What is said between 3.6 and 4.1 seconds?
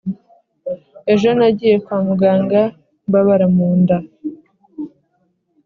nda,